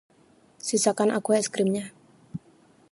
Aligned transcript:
Sisakan 0.67 1.09
aku 1.17 1.29
es 1.39 1.47
krimnya. 1.53 1.85